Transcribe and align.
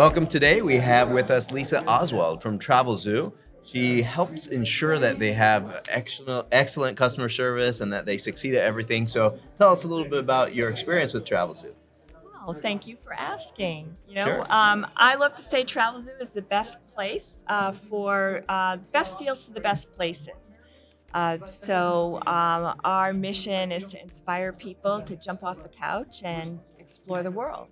Welcome 0.00 0.26
today. 0.26 0.62
We 0.62 0.76
have 0.76 1.10
with 1.10 1.30
us 1.30 1.50
Lisa 1.50 1.84
Oswald 1.84 2.40
from 2.40 2.58
Travelzoo. 2.58 3.34
She 3.62 4.00
helps 4.00 4.46
ensure 4.46 4.98
that 4.98 5.18
they 5.18 5.34
have 5.34 5.82
excellent, 5.90 6.46
excellent 6.52 6.96
customer 6.96 7.28
service 7.28 7.82
and 7.82 7.92
that 7.92 8.06
they 8.06 8.16
succeed 8.16 8.54
at 8.54 8.64
everything. 8.64 9.06
So, 9.06 9.36
tell 9.58 9.70
us 9.70 9.84
a 9.84 9.88
little 9.88 10.06
bit 10.06 10.20
about 10.20 10.54
your 10.54 10.70
experience 10.70 11.12
with 11.12 11.26
Travelzoo. 11.26 11.74
Well, 12.46 12.54
thank 12.54 12.86
you 12.86 12.96
for 12.96 13.12
asking. 13.12 13.94
You 14.08 14.14
know, 14.14 14.24
Sure. 14.24 14.46
um, 14.48 14.86
I 14.96 15.16
love 15.16 15.34
to 15.34 15.42
say 15.42 15.64
Travelzoo 15.64 16.18
is 16.18 16.30
the 16.30 16.40
best 16.40 16.78
place 16.94 17.44
uh, 17.46 17.72
for 17.72 18.42
uh, 18.48 18.78
best 18.92 19.18
deals 19.18 19.44
to 19.48 19.52
the 19.52 19.60
best 19.60 19.94
places. 19.96 20.58
Uh, 21.12 21.44
so 21.44 22.22
um, 22.26 22.80
our 22.84 23.12
mission 23.12 23.70
is 23.70 23.88
to 23.88 24.02
inspire 24.02 24.54
people 24.54 25.02
to 25.02 25.14
jump 25.14 25.44
off 25.44 25.62
the 25.62 25.68
couch 25.68 26.22
and 26.24 26.58
explore 26.78 27.22
the 27.22 27.30
world. 27.30 27.68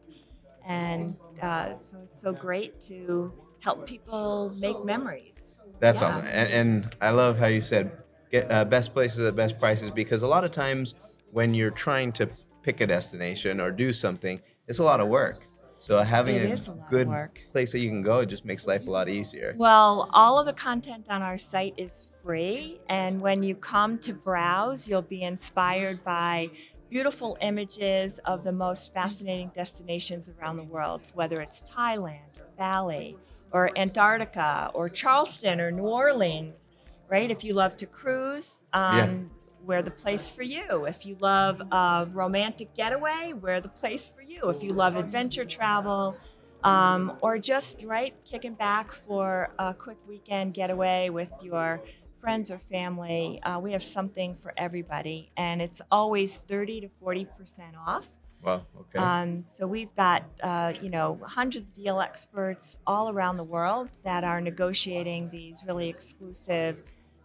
And 0.69 1.17
uh, 1.43 1.75
so 1.83 1.97
it's 2.05 2.21
so 2.21 2.33
great 2.33 2.79
to 2.83 3.33
help 3.61 3.87
people 3.87 4.53
make 4.61 4.85
memories. 4.85 5.61
That's 5.81 6.03
Yeah. 6.03 6.09
awesome. 6.09 6.27
And, 6.27 6.53
and 6.53 6.97
I 7.01 7.11
love 7.11 7.39
how 7.39 7.47
you 7.47 7.61
said 7.61 7.91
get 8.31 8.51
uh, 8.53 8.65
best 8.65 8.93
places 8.93 9.27
at 9.27 9.35
best 9.35 9.59
prices 9.59 9.91
because 9.91 10.23
a 10.23 10.27
lot 10.27 10.45
of 10.45 10.51
times 10.51 10.95
when 11.33 11.55
you're 11.55 11.71
trying 11.71 12.12
to 12.12 12.29
pick 12.62 12.81
a 12.83 12.87
destination 12.87 13.61
or 13.61 13.71
do 13.71 13.93
something, 13.93 14.41
it's 14.67 14.79
a 14.79 14.85
lot 14.85 15.01
of 15.01 15.09
work. 15.09 15.47
So 15.81 16.03
having 16.03 16.37
a 16.37 16.53
a 16.53 16.59
good 16.91 17.09
work. 17.09 17.41
place 17.53 17.73
that 17.73 17.79
you 17.79 17.89
can 17.89 18.03
go, 18.03 18.19
it 18.21 18.27
just 18.27 18.45
makes 18.45 18.67
life 18.67 18.87
a 18.87 18.91
lot 18.91 19.09
easier. 19.09 19.55
Well, 19.57 20.11
all 20.12 20.39
of 20.39 20.47
the 20.47 20.53
content 20.53 21.07
on 21.09 21.23
our 21.23 21.39
site 21.39 21.75
is 21.77 22.09
free. 22.23 22.81
And 22.89 23.20
when 23.20 23.42
you 23.42 23.55
come 23.55 23.98
to 24.01 24.12
browse, 24.12 24.89
you'll 24.89 25.03
be 25.03 25.23
inspired 25.23 26.03
by 26.05 26.51
beautiful 26.91 27.36
images 27.41 28.19
of 28.20 28.44
the 28.44 28.53
most 28.53 28.92
fascinating 28.94 29.50
destinations 29.55 30.31
around 30.31 30.56
the 30.56 30.64
world, 30.64 31.11
whether 31.14 31.41
it's 31.41 31.62
Thailand 31.62 32.39
or 32.39 32.48
Bali 32.56 33.17
or 33.53 33.70
Antarctica 33.78 34.70
or 34.75 34.89
Charleston 34.89 35.61
or 35.61 35.70
New 35.70 35.83
Orleans, 35.83 36.70
right? 37.08 37.30
If 37.30 37.45
you 37.45 37.55
love 37.55 37.77
to 37.78 37.86
cruise, 37.86 38.62
um, 38.72 39.30
we're 39.64 39.83
the 39.83 39.91
place 39.91 40.30
for 40.30 40.42
you. 40.42 40.86
If 40.86 41.05
you 41.05 41.17
love 41.20 41.61
a 41.72 42.08
romantic 42.12 42.75
getaway, 42.75 43.34
we're 43.34 43.61
the 43.61 43.69
place 43.69 44.11
for 44.14 44.23
you. 44.23 44.48
If 44.48 44.62
you 44.62 44.70
love 44.70 44.97
adventure 44.97 45.45
travel, 45.45 46.17
um, 46.64 47.17
or 47.20 47.39
just 47.39 47.84
right 47.84 48.14
kicking 48.25 48.55
back 48.55 48.92
for 48.92 49.50
a 49.58 49.73
quick 49.75 49.98
weekend 50.08 50.55
getaway 50.55 51.08
with 51.08 51.30
your 51.42 51.80
friends 52.29 52.51
or 52.51 52.59
family, 52.59 53.41
uh, 53.43 53.59
we 53.59 53.73
have 53.73 53.83
something 53.83 54.37
for 54.43 54.53
everybody, 54.59 55.31
and 55.39 55.62
it's 55.62 55.81
always 55.91 56.37
30 56.47 56.83
to 56.83 56.89
40 57.01 57.27
percent 57.39 57.75
off. 57.87 58.07
Wow. 58.45 58.67
Okay. 58.81 58.98
Um, 58.98 59.47
so 59.47 59.67
we've 59.67 59.95
got 59.97 60.25
uh, 60.43 60.75
you 60.83 60.91
know 60.91 61.19
hundreds 61.25 61.69
of 61.69 61.73
deal 61.73 62.01
experts 62.01 62.77
all 62.87 63.09
around 63.09 63.39
the 63.39 63.45
world 63.45 63.89
that 64.05 64.25
are 64.25 64.43
negotiating 64.43 65.31
these 65.31 65.65
really 65.67 65.89
exclusive 65.89 66.83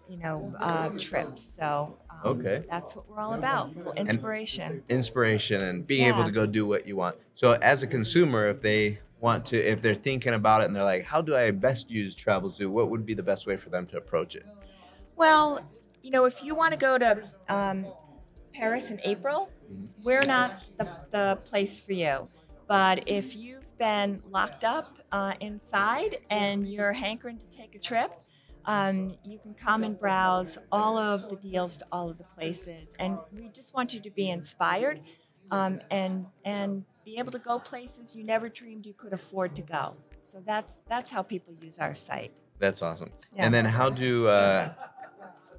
you 0.07 0.19
know 0.19 0.55
uh, 0.61 0.87
trips. 0.97 1.41
So 1.41 1.97
um, 2.09 2.37
Okay. 2.37 2.63
that's 2.69 2.95
what 2.95 3.09
we're 3.09 3.19
all 3.19 3.33
about. 3.33 3.75
Little 3.75 3.91
inspiration. 3.95 4.83
Inspiration 4.87 5.61
and 5.65 5.85
being 5.85 6.07
able 6.07 6.23
to 6.23 6.31
go 6.31 6.45
do 6.45 6.65
what 6.65 6.87
you 6.87 6.95
want. 6.95 7.17
So 7.35 7.57
as 7.61 7.83
a 7.83 7.87
consumer, 7.87 8.47
if 8.47 8.61
they 8.61 8.99
want 9.19 9.45
to, 9.47 9.57
if 9.57 9.81
they're 9.81 9.95
thinking 9.95 10.33
about 10.33 10.61
it 10.61 10.65
and 10.67 10.75
they're 10.75 10.83
like, 10.95 11.03
how 11.03 11.21
do 11.21 11.35
I 11.35 11.51
best 11.51 11.91
use 11.91 12.15
Travelzoo? 12.15 12.67
What 12.67 12.89
would 12.89 13.05
be 13.05 13.13
the 13.13 13.23
best 13.23 13.45
way 13.45 13.57
for 13.57 13.69
them 13.69 13.85
to 13.87 13.97
approach 13.97 14.35
it? 14.35 14.45
Well, 15.15 15.69
you 16.01 16.11
know, 16.11 16.25
if 16.25 16.43
you 16.43 16.55
want 16.55 16.73
to 16.73 16.79
go 16.79 16.97
to 16.97 17.23
um, 17.49 17.85
Paris 18.53 18.91
in 18.91 18.99
April, 19.03 19.49
we're 20.03 20.25
not 20.25 20.65
the, 20.77 20.87
the 21.11 21.39
place 21.43 21.79
for 21.79 21.93
you. 21.93 22.27
But 22.67 23.07
if 23.07 23.35
you've 23.35 23.77
been 23.77 24.21
locked 24.29 24.63
up 24.63 24.99
uh, 25.11 25.33
inside 25.39 26.17
and 26.29 26.67
you're 26.67 26.93
hankering 26.93 27.37
to 27.37 27.49
take 27.49 27.75
a 27.75 27.79
trip, 27.79 28.11
um, 28.65 29.15
you 29.25 29.39
can 29.39 29.53
come 29.53 29.83
and 29.83 29.99
browse 29.99 30.57
all 30.71 30.97
of 30.97 31.29
the 31.29 31.35
deals 31.35 31.77
to 31.77 31.85
all 31.91 32.09
of 32.09 32.17
the 32.17 32.23
places. 32.23 32.93
And 32.99 33.17
we 33.31 33.49
just 33.49 33.73
want 33.73 33.93
you 33.93 33.99
to 34.01 34.09
be 34.11 34.29
inspired 34.29 35.01
um, 35.51 35.79
and 35.91 36.25
and 36.45 36.85
be 37.05 37.17
able 37.17 37.31
to 37.33 37.39
go 37.39 37.59
places 37.59 38.15
you 38.15 38.23
never 38.23 38.47
dreamed 38.47 38.85
you 38.85 38.93
could 38.93 39.11
afford 39.11 39.55
to 39.55 39.61
go. 39.61 39.97
So 40.21 40.41
that's 40.45 40.79
that's 40.87 41.11
how 41.11 41.21
people 41.21 41.53
use 41.61 41.79
our 41.79 41.93
site. 41.93 42.31
That's 42.59 42.81
awesome. 42.81 43.11
Yeah. 43.35 43.45
And 43.45 43.53
then 43.53 43.65
how 43.65 43.89
do 43.89 44.27
uh, 44.27 44.73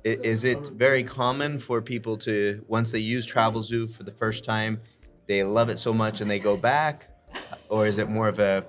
is 0.04 0.44
it 0.44 0.66
very 0.68 1.02
common 1.02 1.58
for 1.58 1.80
people 1.80 2.16
to 2.18 2.64
once 2.68 2.92
they 2.92 2.98
use 2.98 3.26
Travelzoo 3.26 3.94
for 3.94 4.02
the 4.02 4.12
first 4.12 4.44
time, 4.44 4.80
they 5.26 5.42
love 5.42 5.68
it 5.70 5.78
so 5.78 5.92
much 5.94 6.20
and 6.20 6.30
they 6.30 6.38
go 6.38 6.56
back, 6.56 7.08
or 7.68 7.86
is 7.86 7.98
it 7.98 8.08
more 8.10 8.28
of 8.28 8.38
a 8.38 8.66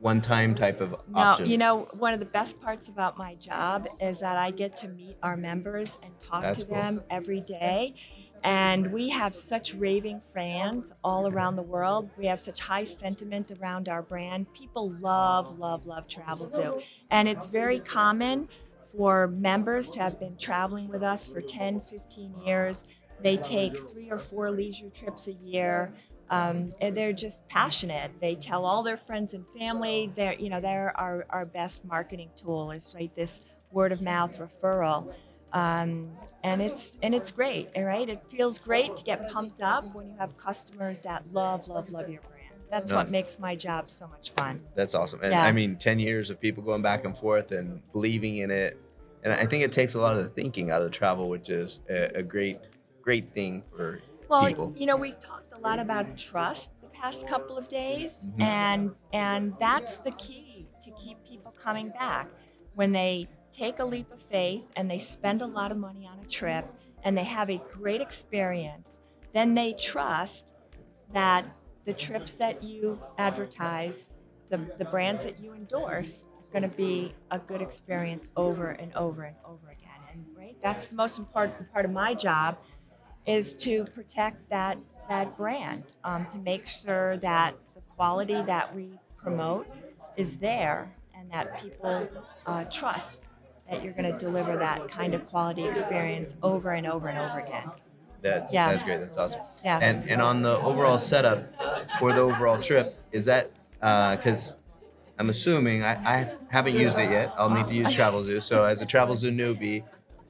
one-time 0.00 0.54
type 0.54 0.80
of 0.80 0.90
No, 1.08 1.20
option? 1.20 1.48
you 1.48 1.56
know, 1.56 1.88
one 1.94 2.12
of 2.12 2.18
the 2.18 2.26
best 2.26 2.60
parts 2.60 2.88
about 2.88 3.16
my 3.16 3.36
job 3.36 3.86
is 4.00 4.20
that 4.20 4.36
I 4.36 4.50
get 4.50 4.76
to 4.78 4.88
meet 4.88 5.16
our 5.22 5.36
members 5.36 5.98
and 6.02 6.12
talk 6.20 6.42
That's 6.42 6.58
to 6.60 6.66
cool. 6.66 6.74
them 6.76 7.02
every 7.08 7.40
day. 7.40 7.94
And 8.42 8.92
we 8.92 9.08
have 9.08 9.34
such 9.34 9.72
raving 9.72 10.20
fans 10.34 10.92
all 11.02 11.32
around 11.32 11.56
the 11.56 11.62
world. 11.62 12.10
We 12.18 12.26
have 12.26 12.38
such 12.38 12.60
high 12.60 12.84
sentiment 12.84 13.50
around 13.58 13.88
our 13.88 14.02
brand. 14.02 14.52
People 14.52 14.90
love, 14.90 15.58
love, 15.58 15.86
love 15.86 16.06
Travelzoo. 16.06 16.82
And 17.10 17.26
it's 17.26 17.46
very 17.46 17.78
common 17.78 18.50
for 18.96 19.28
members 19.28 19.90
to 19.92 20.00
have 20.00 20.18
been 20.20 20.36
traveling 20.36 20.88
with 20.88 21.02
us 21.02 21.26
for 21.26 21.40
10, 21.40 21.80
15 21.80 22.34
years. 22.46 22.86
They 23.22 23.36
take 23.36 23.76
three 23.76 24.10
or 24.10 24.18
four 24.18 24.50
leisure 24.50 24.90
trips 24.90 25.28
a 25.28 25.32
year. 25.32 25.92
Um, 26.30 26.70
and 26.80 26.96
they're 26.96 27.12
just 27.12 27.46
passionate. 27.48 28.10
They 28.20 28.34
tell 28.34 28.64
all 28.64 28.82
their 28.82 28.96
friends 28.96 29.34
and 29.34 29.44
family. 29.58 30.10
They're, 30.14 30.34
you 30.34 30.48
know, 30.48 30.60
they're 30.60 30.92
our, 30.98 31.26
our 31.30 31.44
best 31.44 31.84
marketing 31.84 32.30
tool 32.34 32.70
is 32.70 32.94
right 32.96 33.14
this 33.14 33.40
word 33.70 33.92
of 33.92 34.00
mouth 34.02 34.38
referral. 34.38 35.12
Um, 35.52 36.10
and 36.42 36.60
it's 36.62 36.98
and 37.02 37.14
it's 37.14 37.30
great, 37.30 37.68
all 37.76 37.84
right? 37.84 38.08
It 38.08 38.22
feels 38.28 38.58
great 38.58 38.96
to 38.96 39.04
get 39.04 39.30
pumped 39.30 39.60
up 39.62 39.94
when 39.94 40.08
you 40.08 40.16
have 40.18 40.36
customers 40.36 40.98
that 41.00 41.24
love, 41.32 41.68
love, 41.68 41.92
love 41.92 42.08
your 42.08 42.22
brand. 42.22 42.34
That's 42.70 42.90
No. 42.90 42.96
what 42.96 43.10
makes 43.10 43.38
my 43.38 43.54
job 43.54 43.88
so 43.88 44.08
much 44.08 44.30
fun. 44.30 44.62
That's 44.74 44.94
awesome. 44.96 45.20
And 45.22 45.30
Yeah. 45.32 45.44
I 45.44 45.52
mean, 45.52 45.76
10 45.76 45.98
years 46.00 46.30
of 46.30 46.40
people 46.40 46.62
going 46.64 46.82
back 46.82 47.04
and 47.04 47.16
forth 47.16 47.52
and 47.52 47.82
believing 47.92 48.38
in 48.38 48.50
it. 48.50 48.80
And 49.24 49.32
I 49.32 49.46
think 49.46 49.64
it 49.64 49.72
takes 49.72 49.94
a 49.94 49.98
lot 49.98 50.16
of 50.16 50.22
the 50.22 50.28
thinking 50.28 50.70
out 50.70 50.80
of 50.80 50.84
the 50.84 50.90
travel, 50.90 51.28
which 51.28 51.48
is 51.48 51.80
a, 51.88 52.18
a 52.18 52.22
great, 52.22 52.58
great 53.02 53.32
thing 53.32 53.64
for 53.74 54.00
Well, 54.28 54.46
people. 54.48 54.74
you 54.76 54.86
know, 54.86 54.96
we've 54.96 55.18
talked 55.18 55.52
a 55.52 55.58
lot 55.58 55.78
about 55.78 56.16
trust 56.18 56.70
the 56.82 56.88
past 56.88 57.26
couple 57.26 57.56
of 57.56 57.68
days, 57.68 58.26
Mhm. 58.26 58.40
and 58.42 58.94
and 59.12 59.54
that's 59.58 59.96
the 59.98 60.10
key 60.12 60.68
to 60.84 60.90
keep 60.90 61.24
people 61.24 61.52
coming 61.52 61.88
back 61.90 62.28
when 62.74 62.92
they 62.92 63.28
take 63.50 63.78
a 63.78 63.84
leap 63.84 64.10
of 64.12 64.20
faith 64.20 64.64
and 64.76 64.90
they 64.90 64.98
spend 64.98 65.40
a 65.40 65.46
lot 65.46 65.70
of 65.72 65.78
money 65.78 66.06
on 66.06 66.18
a 66.18 66.24
trip 66.26 66.66
and 67.02 67.16
they 67.16 67.24
have 67.24 67.48
a 67.48 67.58
great 67.72 68.00
experience. 68.00 69.00
Then 69.32 69.54
they 69.54 69.72
trust 69.74 70.54
that 71.12 71.56
the 71.84 71.94
trips 71.94 72.34
that 72.34 72.62
you 72.62 73.00
advertise, 73.18 74.10
the, 74.56 74.74
the 74.78 74.84
brands 74.84 75.24
that 75.24 75.40
you 75.40 75.52
endorse, 75.52 76.24
is 76.42 76.48
going 76.52 76.62
to 76.62 76.68
be 76.68 77.12
a 77.30 77.38
good 77.38 77.60
experience 77.60 78.30
over 78.36 78.70
and 78.70 78.94
over 78.94 79.24
and 79.24 79.36
over 79.44 79.68
again. 79.70 79.90
And 80.12 80.24
right, 80.36 80.56
that's 80.62 80.86
the 80.86 80.96
most 80.96 81.18
important 81.18 81.72
part 81.72 81.84
of 81.84 81.90
my 81.90 82.14
job 82.14 82.58
is 83.26 83.54
to 83.54 83.84
protect 83.86 84.48
that 84.50 84.78
that 85.08 85.36
brand, 85.36 85.84
um, 86.04 86.26
to 86.32 86.38
make 86.38 86.66
sure 86.66 87.18
that 87.18 87.54
the 87.74 87.80
quality 87.96 88.40
that 88.42 88.74
we 88.74 88.88
promote 89.16 89.66
is 90.16 90.36
there 90.36 90.94
and 91.18 91.30
that 91.30 91.60
people 91.60 92.08
uh, 92.46 92.64
trust 92.64 93.20
that 93.68 93.82
you're 93.82 93.92
going 93.92 94.10
to 94.10 94.18
deliver 94.18 94.56
that 94.56 94.88
kind 94.88 95.14
of 95.14 95.26
quality 95.26 95.64
experience 95.64 96.36
over 96.42 96.70
and 96.70 96.86
over 96.86 97.08
and 97.08 97.18
over 97.18 97.38
again. 97.40 97.70
That's, 98.22 98.52
Yeah. 98.54 98.70
that's 98.70 98.82
great. 98.82 99.00
That's 99.00 99.18
awesome. 99.18 99.40
Yeah. 99.62 99.78
And, 99.82 100.08
and 100.08 100.22
on 100.22 100.40
the 100.40 100.58
overall 100.60 100.96
setup 100.96 101.44
for 101.98 102.12
the 102.14 102.20
overall 102.22 102.58
trip, 102.58 102.94
is 103.12 103.26
that 103.26 103.50
Uh, 103.84 104.16
because 104.16 104.56
I'm 105.18 105.28
assuming 105.28 105.84
I, 105.84 105.92
I 105.92 106.32
haven't 106.48 106.74
used 106.74 106.98
it 106.98 107.10
yet. 107.10 107.34
I'll 107.36 107.50
need 107.50 107.68
to 107.68 107.74
use 107.74 107.94
Travelzoo. 107.94 108.40
So 108.40 108.64
as 108.64 108.80
a 108.80 108.86
Travelzoo 108.86 109.30
newbie, 109.30 109.84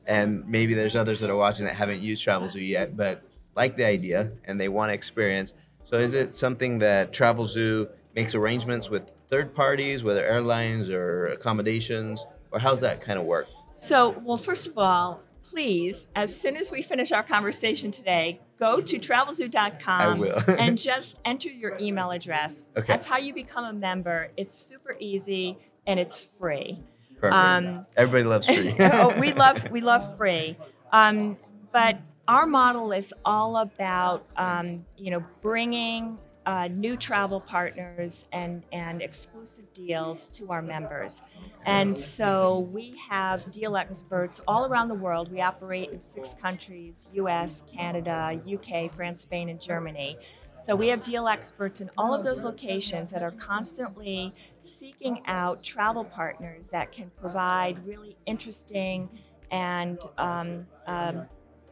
and 0.07 0.45
maybe 0.49 0.75
there's 0.75 0.97
others 0.97 1.21
that 1.21 1.31
are 1.31 1.37
watching 1.37 1.65
that 1.67 1.77
haven't 1.77 2.01
used 2.01 2.27
Travelzoo 2.27 2.67
yet, 2.67 2.97
but 2.97 3.23
like 3.55 3.77
the 3.77 3.87
idea 3.87 4.33
and 4.47 4.61
they 4.61 4.69
want 4.69 4.91
to 4.91 4.95
experience. 4.95 5.55
So 5.85 6.01
is 6.01 6.15
it 6.15 6.35
something 6.35 6.81
that 6.81 7.13
Travelzoo 7.13 7.89
makes 8.17 8.35
arrangements 8.35 8.91
with 8.91 9.13
third 9.31 9.55
parties, 9.55 10.03
whether 10.03 10.25
airlines 10.25 10.91
or 10.91 11.27
accommodations, 11.29 12.27
or 12.51 12.59
how's 12.59 12.81
that 12.81 13.03
kind 13.03 13.21
of 13.21 13.25
work? 13.25 13.47
So, 13.75 14.21
well, 14.25 14.37
first 14.37 14.67
of 14.67 14.77
all, 14.77 15.23
please, 15.45 16.09
as 16.15 16.35
soon 16.35 16.57
as 16.57 16.71
we 16.71 16.83
finish 16.83 17.13
our 17.13 17.23
conversation 17.23 17.91
today, 17.91 18.41
go 18.59 18.81
to 18.81 18.99
travelzoo.com 18.99 20.25
and 20.59 20.79
just 20.79 21.21
enter 21.25 21.51
your 21.51 21.77
email 21.81 22.11
address. 22.11 22.57
Okay. 22.77 22.87
That's 22.87 23.05
how 23.05 23.19
you 23.19 23.35
become 23.35 23.65
a 23.65 23.73
member. 23.73 24.31
It's 24.37 24.59
super 24.59 24.97
easy 24.99 25.59
and 25.87 26.01
it's 26.01 26.25
free. 26.39 26.77
Perfect. 27.21 27.35
Um, 27.35 27.87
Everybody 27.97 28.25
loves 28.25 28.47
free. 28.47 28.75
oh, 28.81 29.19
we 29.21 29.33
love 29.45 29.71
we 29.71 29.81
love 29.81 30.17
free, 30.17 30.57
um, 30.93 31.39
but 31.73 31.99
our 32.29 32.47
model 32.47 32.93
is 32.93 33.15
all 33.25 33.57
about 33.57 34.27
um, 34.37 34.85
you 34.97 35.11
know 35.11 35.25
bringing 35.41 36.19
uh, 36.47 36.69
new 36.69 36.97
travel 36.97 37.41
partners 37.41 38.29
and, 38.33 38.63
and 38.73 39.01
exclusive 39.01 39.73
deals 39.73 40.27
to 40.29 40.51
our 40.51 40.63
members. 40.63 41.23
And 41.65 41.97
so 41.97 42.69
we 42.73 42.97
have 43.09 43.51
deal 43.53 43.77
experts 43.77 44.41
all 44.47 44.67
around 44.67 44.89
the 44.89 44.95
world. 44.95 45.33
We 45.33 45.41
operate 45.41 45.91
in 45.91 46.01
six 46.01 46.35
countries 46.35 47.09
US, 47.15 47.63
Canada, 47.63 48.39
UK, 48.47 48.93
France, 48.93 49.21
Spain, 49.21 49.49
and 49.49 49.61
Germany. 49.61 50.19
So 50.59 50.77
we 50.77 50.89
have 50.89 51.03
deal 51.03 51.29
experts 51.29 51.81
in 51.81 51.91
all 51.99 52.15
of 52.15 52.23
those 52.23 52.45
locations 52.45 53.11
that 53.11 53.23
are 53.23 53.33
constantly 53.33 54.33
seeking 54.61 55.21
out 55.27 55.63
travel 55.63 56.05
partners 56.05 56.71
that 56.71 56.93
can 56.93 57.11
provide 57.21 57.85
really 57.87 58.17
interesting 58.25 59.09
and 59.51 59.99
um, 60.17 60.67
um, 60.87 61.27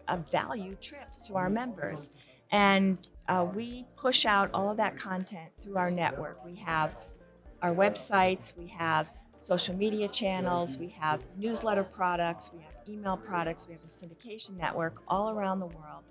uh, 0.08 0.16
value 0.30 0.76
trips 0.80 1.26
to 1.26 1.36
our 1.36 1.48
members. 1.48 2.10
And 2.50 2.98
uh, 3.28 3.46
we 3.54 3.86
push 3.96 4.26
out 4.26 4.50
all 4.52 4.70
of 4.70 4.76
that 4.76 4.96
content 4.96 5.50
through 5.60 5.76
our 5.76 5.90
network. 5.90 6.44
We 6.44 6.56
have 6.56 6.96
our 7.62 7.74
websites, 7.74 8.56
we 8.56 8.66
have 8.68 9.10
social 9.38 9.74
media 9.74 10.08
channels, 10.08 10.76
we 10.76 10.88
have 10.88 11.22
newsletter 11.36 11.84
products, 11.84 12.50
we 12.52 12.62
have 12.62 12.72
email 12.88 13.16
products, 13.16 13.66
we 13.66 13.74
have 13.74 13.82
a 13.84 13.86
syndication 13.86 14.56
network 14.56 15.02
all 15.08 15.30
around 15.30 15.60
the 15.60 15.66
world 15.66 16.04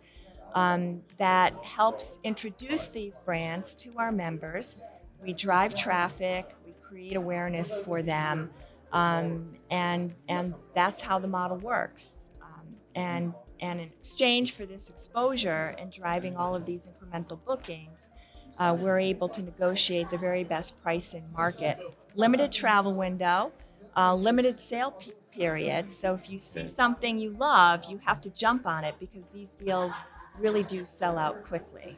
um, 0.53 1.01
that 1.17 1.53
helps 1.63 2.19
introduce 2.23 2.89
these 2.89 3.17
brands 3.19 3.73
to 3.75 3.93
our 3.97 4.11
members. 4.11 4.79
We 5.21 5.33
drive 5.33 5.75
traffic, 5.75 6.55
we 6.65 6.73
create 6.81 7.15
awareness 7.15 7.77
for 7.77 8.01
them, 8.01 8.49
um, 8.91 9.55
and 9.69 10.13
and 10.27 10.53
that's 10.73 11.01
how 11.01 11.19
the 11.19 11.27
model 11.27 11.57
works. 11.57 12.27
Um, 12.41 12.75
and 12.95 13.33
and 13.61 13.79
in 13.79 13.87
exchange 13.99 14.53
for 14.53 14.65
this 14.65 14.89
exposure 14.89 15.75
and 15.77 15.91
driving 15.91 16.35
all 16.35 16.55
of 16.55 16.65
these 16.65 16.87
incremental 16.87 17.39
bookings, 17.45 18.11
uh, 18.57 18.75
we're 18.77 18.99
able 18.99 19.29
to 19.29 19.41
negotiate 19.41 20.09
the 20.09 20.17
very 20.17 20.43
best 20.43 20.81
price 20.81 21.13
in 21.13 21.23
market. 21.31 21.79
Limited 22.15 22.51
travel 22.51 22.93
window, 22.93 23.51
uh, 23.95 24.15
limited 24.15 24.59
sale 24.59 24.99
period. 25.31 25.89
So 25.89 26.13
if 26.13 26.29
you 26.29 26.39
see 26.39 26.67
something 26.67 27.19
you 27.19 27.31
love, 27.31 27.85
you 27.85 27.99
have 28.05 28.19
to 28.21 28.29
jump 28.29 28.67
on 28.67 28.83
it 28.83 28.95
because 28.99 29.29
these 29.29 29.53
deals 29.53 29.93
really 30.37 30.63
do 30.63 30.83
sell 30.83 31.17
out 31.17 31.45
quickly. 31.45 31.95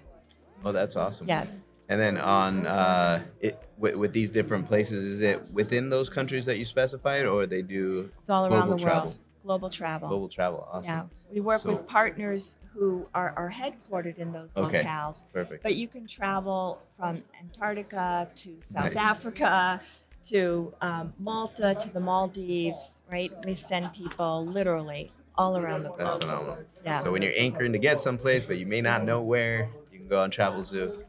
Oh, 0.63 0.71
that's 0.71 0.95
awesome. 0.95 1.27
Yes. 1.27 1.61
And 1.89 1.99
then 1.99 2.17
on 2.17 2.65
uh, 2.65 3.23
it 3.41 3.61
with, 3.77 3.95
with 3.95 4.13
these 4.13 4.29
different 4.29 4.67
places, 4.67 5.03
is 5.03 5.21
it 5.21 5.51
within 5.51 5.89
those 5.89 6.09
countries 6.09 6.45
that 6.45 6.57
you 6.57 6.65
specified, 6.65 7.25
or 7.25 7.45
they 7.45 7.61
do 7.61 8.11
It's 8.19 8.29
all 8.29 8.45
around 8.45 8.69
the 8.69 8.77
travel. 8.77 9.15
Global 9.43 9.69
travel. 9.69 10.07
global 10.09 10.29
travel? 10.29 10.67
Awesome. 10.71 10.93
Yeah. 10.95 11.33
We 11.33 11.41
work 11.41 11.57
So- 11.59 11.71
with 11.71 11.85
partners 11.87 12.57
who 12.73 13.07
are, 13.13 13.33
are 13.35 13.51
headquartered 13.51 14.17
in 14.17 14.31
those 14.31 14.55
Okay. 14.55 14.83
locales. 14.83 15.25
Perfect. 15.33 15.63
But 15.63 15.75
you 15.75 15.87
can 15.87 16.07
travel 16.07 16.81
from 16.97 17.21
Antarctica 17.39 18.29
to 18.35 18.61
South 18.61 18.93
Nice. 18.95 19.03
Africa 19.03 19.81
to 20.29 20.73
um, 20.81 21.13
Malta 21.19 21.75
to 21.79 21.89
the 21.89 21.99
Maldives, 21.99 23.01
right? 23.11 23.31
We 23.45 23.53
send 23.55 23.93
people 23.93 24.45
literally 24.45 25.11
all 25.35 25.57
around 25.57 25.83
the 25.83 25.89
world. 25.89 25.99
That's 25.99 26.15
phenomenal. 26.15 26.59
Yeah. 26.85 26.99
So 26.99 27.11
when 27.11 27.21
you're 27.21 27.33
anchoring 27.37 27.73
to 27.73 27.79
get 27.79 27.99
someplace, 27.99 28.45
but 28.45 28.57
you 28.57 28.65
may 28.65 28.79
not 28.81 29.03
know 29.03 29.21
where, 29.21 29.69
you 29.91 29.99
can 29.99 30.07
go 30.07 30.21
on 30.21 30.31
Travelzoo. 30.31 31.03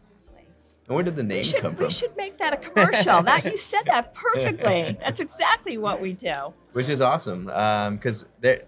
And 0.87 0.95
where 0.95 1.03
did 1.05 1.17
the 1.17 1.23
name 1.23 1.43
should, 1.45 1.61
come 1.63 1.75
from? 1.75 1.87
we 1.87 1.91
should 1.91 2.15
make 2.17 2.37
that 2.39 2.53
a 2.53 2.57
commercial. 2.59 3.23
that 3.23 3.45
you 3.45 3.57
said 3.73 3.83
that 3.87 4.13
perfectly. 4.13 4.97
That's 5.01 5.21
exactly 5.21 5.79
what 5.79 6.01
we 6.01 6.13
do. 6.13 6.33
Which 6.73 6.89
is 6.89 7.01
awesome, 7.01 7.49
um, 7.51 7.97
because 7.97 8.27
there, 8.41 8.63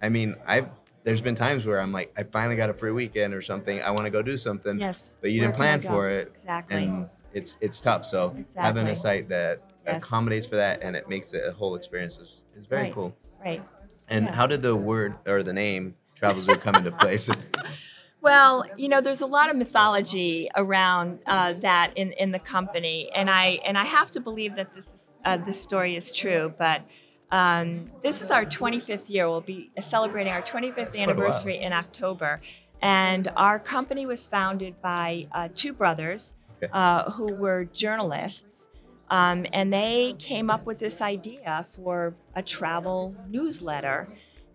I 0.00 0.08
mean, 0.08 0.36
I 0.46 0.66
there's 1.04 1.20
been 1.20 1.34
times 1.34 1.66
where 1.66 1.80
I'm 1.80 1.92
like, 1.92 2.12
I 2.16 2.22
finally 2.22 2.56
got 2.56 2.70
a 2.70 2.74
free 2.74 2.90
weekend 2.92 3.34
or 3.34 3.42
something. 3.42 3.82
I 3.82 3.90
want 3.90 4.04
to 4.04 4.10
go 4.10 4.22
do 4.22 4.36
something, 4.36 4.78
Yes. 4.78 5.12
but 5.20 5.30
you 5.30 5.40
didn't 5.40 5.56
plan 5.56 5.80
for 5.80 6.08
it, 6.08 6.30
Exactly. 6.34 6.84
and 6.84 7.08
it's 7.32 7.54
it's 7.60 7.80
tough. 7.80 8.04
So 8.06 8.34
having 8.56 8.86
a 8.86 8.96
site 8.96 9.28
that 9.28 9.62
Yes. 9.86 10.02
accommodates 10.02 10.44
for 10.46 10.56
that 10.56 10.82
and 10.82 10.94
it 10.94 11.08
makes 11.08 11.32
it 11.32 11.42
a 11.46 11.52
whole 11.52 11.74
experience 11.74 12.18
is, 12.18 12.42
is 12.54 12.66
very 12.66 12.82
Right. 12.82 12.92
cool. 12.94 13.16
right. 13.42 13.62
And 14.08 14.26
Yeah. 14.26 14.34
how 14.34 14.46
did 14.46 14.60
the 14.60 14.76
word 14.76 15.14
or 15.26 15.42
the 15.42 15.54
name 15.54 15.94
Travelzoo 16.14 16.60
come 16.60 16.74
into 16.74 16.92
place? 16.92 17.30
Well, 18.20 18.64
you 18.76 18.88
know, 18.88 19.00
there's 19.00 19.20
a 19.20 19.26
lot 19.26 19.48
of 19.50 19.56
mythology 19.56 20.48
around 20.56 21.20
uh, 21.26 21.52
that 21.54 21.92
in, 21.94 22.12
in 22.12 22.32
the 22.32 22.38
company, 22.38 23.10
and 23.14 23.30
I 23.30 23.60
and 23.64 23.78
I 23.78 23.84
have 23.84 24.10
to 24.12 24.20
believe 24.20 24.56
that 24.56 24.74
this 24.74 24.92
is, 24.92 25.20
uh, 25.24 25.36
this 25.36 25.60
story 25.60 25.94
is 25.94 26.10
true. 26.10 26.52
But 26.58 26.82
um, 27.30 27.90
this 28.02 28.20
is 28.20 28.30
our 28.30 28.44
25th 28.44 29.08
year. 29.08 29.28
We'll 29.28 29.40
be 29.40 29.70
celebrating 29.78 30.32
our 30.32 30.42
25th 30.42 30.74
quite 30.74 30.94
a 30.94 30.98
while. 30.98 31.10
anniversary 31.10 31.58
in 31.58 31.72
October, 31.72 32.40
and 32.82 33.30
our 33.36 33.60
company 33.60 34.04
was 34.04 34.26
founded 34.26 34.80
by 34.82 35.28
uh, 35.30 35.48
two 35.54 35.72
brothers 35.72 36.34
uh, 36.72 37.10
who 37.12 37.32
were 37.34 37.64
journalists. 37.66 38.68
Um, 39.10 39.46
and 39.52 39.72
they 39.72 40.14
came 40.18 40.50
up 40.50 40.66
with 40.66 40.80
this 40.80 41.00
idea 41.00 41.64
for 41.74 42.14
a 42.34 42.42
travel 42.42 43.16
newsletter. 43.28 44.08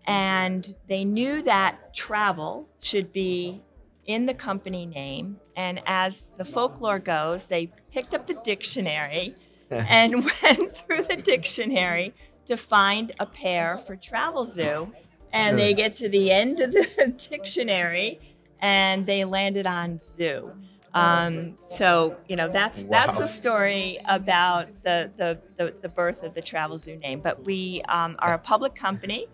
And 0.06 0.76
they 0.86 1.04
knew 1.04 1.42
that 1.42 1.94
travel 1.94 2.68
should 2.80 3.12
be 3.12 3.62
in 4.04 4.26
the 4.26 4.34
company 4.34 4.84
name. 4.84 5.40
And 5.56 5.80
as 5.86 6.26
the 6.36 6.44
folklore 6.44 6.98
goes, 6.98 7.46
they 7.46 7.72
picked 7.90 8.12
up 8.12 8.26
the 8.26 8.38
dictionary 8.44 9.34
and 9.70 10.24
went 10.42 10.76
through 10.76 11.04
the 11.04 11.16
dictionary 11.16 12.14
to 12.46 12.56
find 12.56 13.12
a 13.18 13.26
pair 13.26 13.78
for 13.78 13.96
Travel 13.96 14.44
Zoo. 14.44 14.92
And 15.32 15.58
they 15.58 15.74
get 15.74 15.96
to 15.96 16.08
the 16.08 16.30
end 16.30 16.60
of 16.60 16.72
the 16.72 17.12
dictionary 17.30 18.20
and 18.60 19.04
they 19.06 19.24
landed 19.24 19.66
on 19.66 19.98
zoo. 19.98 20.52
Um, 20.94 21.58
so 21.60 22.16
you 22.28 22.36
know 22.36 22.48
that's 22.48 22.84
that's 22.84 23.18
a 23.18 23.26
story 23.26 23.98
about 24.06 24.68
the, 24.84 25.10
the 25.16 25.38
the 25.56 25.74
the 25.82 25.88
birth 25.88 26.22
of 26.22 26.34
the 26.34 26.40
Travelzoo 26.40 27.00
name. 27.00 27.20
But 27.20 27.44
we 27.44 27.82
um, 27.88 28.16
are 28.20 28.32
a 28.32 28.38
public 28.38 28.76
company, 28.76 29.26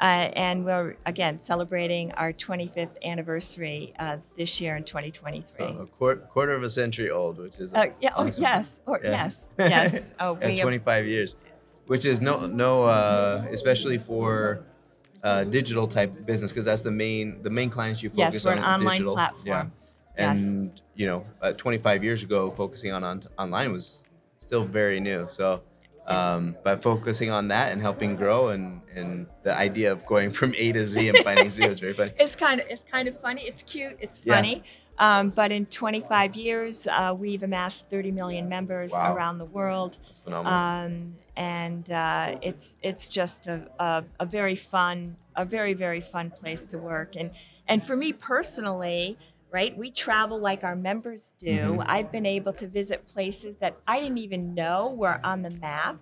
uh, 0.00 0.04
and 0.34 0.64
we're 0.64 0.96
again 1.06 1.38
celebrating 1.38 2.12
our 2.12 2.32
25th 2.32 2.90
anniversary 3.02 3.94
uh, 3.98 4.18
this 4.36 4.60
year 4.60 4.76
in 4.76 4.84
2023. 4.84 5.46
so 5.58 5.64
a 5.82 5.86
quarter, 5.86 6.20
quarter 6.22 6.52
of 6.54 6.62
a 6.62 6.70
century 6.70 7.10
old, 7.10 7.38
which 7.38 7.58
is 7.58 7.72
Uh, 7.72 7.86
yeah. 8.00 8.10
Oh, 8.16 8.26
yes. 8.26 8.80
Or 8.86 9.00
Yeah. 9.02 9.10
yes. 9.10 9.50
Yes. 9.58 10.14
Oh, 10.20 10.34
and 10.40 10.52
we 10.52 10.58
have, 10.58 10.64
25 10.64 11.06
years, 11.06 11.36
which 11.86 12.04
is 12.04 12.20
no 12.20 12.46
no 12.46 12.82
uh, 12.84 13.46
especially 13.50 13.98
for 13.98 14.64
uh, 15.22 15.44
digital 15.44 15.86
type 15.88 16.26
business 16.26 16.52
because 16.52 16.66
that's 16.66 16.82
the 16.82 16.90
main 16.90 17.42
the 17.42 17.50
main 17.50 17.70
clients 17.70 18.02
you 18.02 18.10
focus 18.10 18.34
yes, 18.34 18.44
we're 18.44 18.52
on 18.52 18.58
an 18.58 18.64
online 18.64 18.92
digital. 18.94 19.14
platform. 19.14 19.46
Yeah, 19.46 19.66
Yes. 20.18 20.38
and 20.42 20.80
you 20.94 21.06
know, 21.06 21.26
uh, 21.42 21.52
25 21.52 22.02
years 22.02 22.22
ago, 22.22 22.50
focusing 22.50 22.90
on, 22.92 23.04
on 23.04 23.20
online 23.38 23.70
was 23.72 24.04
still 24.38 24.64
very 24.64 25.00
new. 25.00 25.26
So. 25.28 25.62
Um, 26.08 26.56
but 26.62 26.82
focusing 26.82 27.30
on 27.30 27.48
that 27.48 27.72
and 27.72 27.80
helping 27.80 28.14
grow 28.16 28.48
and, 28.48 28.80
and 28.94 29.26
the 29.42 29.56
idea 29.56 29.90
of 29.92 30.06
going 30.06 30.30
from 30.30 30.54
A 30.56 30.72
to 30.72 30.84
Z 30.84 31.08
and 31.08 31.18
finding 31.18 31.50
Z 31.50 31.66
was 31.68 31.80
very 31.80 31.94
funny. 31.94 32.12
It's 32.20 32.36
kind 32.36 32.60
of 32.60 32.66
it's 32.68 32.84
kind 32.84 33.08
of 33.08 33.20
funny. 33.20 33.42
It's 33.42 33.62
cute. 33.62 33.96
It's 34.00 34.22
Yeah. 34.24 34.36
funny. 34.36 34.62
Um, 34.98 35.28
but 35.30 35.52
in 35.52 35.66
25 35.66 36.36
years, 36.36 36.86
uh, 36.86 37.14
we've 37.18 37.42
amassed 37.42 37.90
30 37.90 38.12
million 38.12 38.48
members 38.48 38.92
Wow. 38.92 39.14
around 39.14 39.38
the 39.38 39.44
world. 39.44 39.98
It's 40.08 40.20
phenomenal. 40.20 40.58
um, 40.58 41.16
and 41.36 41.90
uh, 41.90 42.38
it's 42.40 42.78
it's 42.82 43.08
just 43.08 43.46
a, 43.46 43.68
a, 43.78 44.04
a 44.20 44.26
very 44.26 44.54
fun, 44.54 45.16
a 45.34 45.44
very 45.44 45.74
very 45.74 46.00
fun 46.00 46.30
place 46.30 46.68
to 46.68 46.78
work. 46.78 47.14
And 47.16 47.30
and 47.68 47.82
for 47.82 47.96
me 47.96 48.12
personally, 48.12 49.18
right, 49.56 49.76
we 49.76 49.90
travel 49.90 50.38
like 50.38 50.62
our 50.64 50.76
members 50.76 51.32
do. 51.38 51.78
Mhm. 51.80 51.84
I've 51.86 52.12
been 52.12 52.26
able 52.26 52.52
to 52.54 52.66
visit 52.68 53.06
places 53.06 53.58
that 53.58 53.74
I 53.86 54.00
didn't 54.00 54.18
even 54.18 54.54
know 54.54 54.90
were 54.90 55.18
on 55.24 55.42
the 55.42 55.50
map. 55.50 55.96